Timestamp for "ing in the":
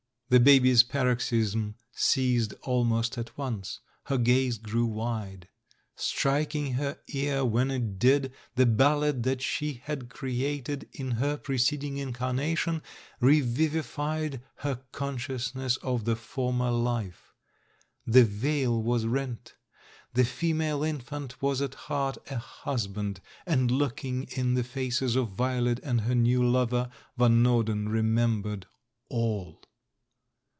24.05-24.63